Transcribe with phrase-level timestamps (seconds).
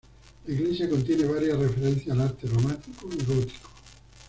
[0.47, 3.69] La iglesia contiene varias referencias al arte románico y gótico.